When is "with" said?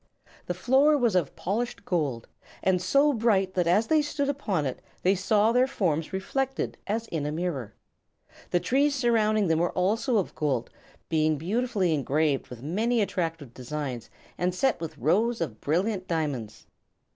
12.47-12.63, 14.81-14.97